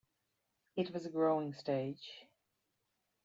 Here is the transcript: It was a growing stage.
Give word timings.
It 0.75 0.89
was 0.89 1.05
a 1.05 1.11
growing 1.11 1.53
stage. 1.53 2.25